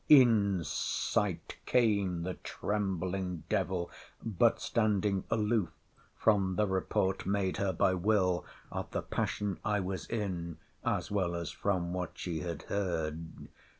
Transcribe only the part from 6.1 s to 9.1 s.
from the report made her by Will. of the